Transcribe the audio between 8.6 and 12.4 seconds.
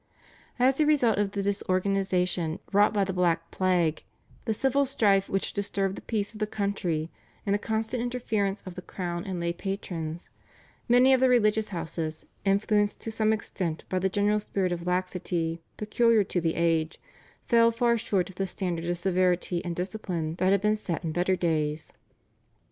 of the crown and lay patrons, many of the religious houses,